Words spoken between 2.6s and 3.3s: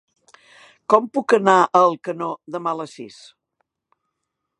a les sis?